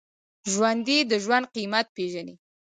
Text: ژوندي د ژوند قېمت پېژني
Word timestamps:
ژوندي 0.51 0.97
د 1.09 1.11
ژوند 1.23 1.45
قېمت 1.55 1.87
پېژني 1.95 2.35